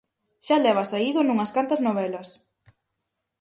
Xa 0.45 0.55
leva 0.65 0.83
saído 0.91 1.19
nunhas 1.23 1.53
cantas 1.55 1.83
novelas. 1.87 2.29